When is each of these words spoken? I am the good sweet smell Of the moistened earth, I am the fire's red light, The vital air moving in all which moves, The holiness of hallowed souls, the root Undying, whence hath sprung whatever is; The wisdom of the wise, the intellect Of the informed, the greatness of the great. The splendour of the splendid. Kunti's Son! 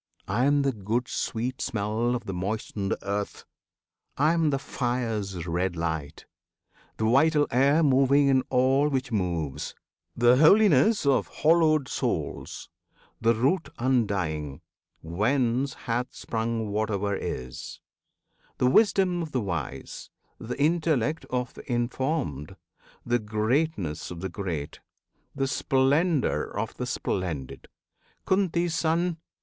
I 0.27 0.45
am 0.45 0.63
the 0.63 0.71
good 0.71 1.07
sweet 1.07 1.61
smell 1.61 2.15
Of 2.15 2.25
the 2.25 2.33
moistened 2.33 2.95
earth, 3.03 3.45
I 4.17 4.33
am 4.33 4.49
the 4.49 4.57
fire's 4.57 5.45
red 5.45 5.75
light, 5.75 6.25
The 6.97 7.05
vital 7.05 7.45
air 7.51 7.83
moving 7.83 8.27
in 8.27 8.41
all 8.49 8.89
which 8.89 9.11
moves, 9.11 9.75
The 10.15 10.37
holiness 10.37 11.05
of 11.05 11.27
hallowed 11.27 11.87
souls, 11.87 12.67
the 13.21 13.35
root 13.35 13.69
Undying, 13.77 14.61
whence 15.03 15.75
hath 15.75 16.15
sprung 16.15 16.69
whatever 16.69 17.15
is; 17.15 17.79
The 18.57 18.71
wisdom 18.71 19.21
of 19.21 19.31
the 19.33 19.41
wise, 19.41 20.09
the 20.39 20.59
intellect 20.59 21.25
Of 21.29 21.53
the 21.53 21.71
informed, 21.71 22.55
the 23.05 23.19
greatness 23.19 24.09
of 24.09 24.21
the 24.21 24.29
great. 24.29 24.79
The 25.35 25.45
splendour 25.47 26.45
of 26.57 26.75
the 26.77 26.87
splendid. 26.87 27.67
Kunti's 28.25 28.73
Son! 28.73 29.17